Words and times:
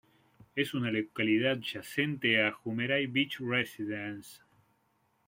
Es 0.55 0.73
una 0.73 0.89
localidad 0.89 1.51
adyacente 1.59 2.41
a 2.43 2.51
Jumeirah 2.51 3.05
Beach 3.07 3.37
Residence. 3.39 4.41